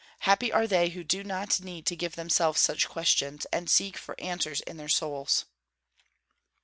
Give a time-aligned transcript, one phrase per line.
[0.21, 4.19] Happy are they who do not need to give themselves such questions, and seek for
[4.19, 5.45] answers in their souls."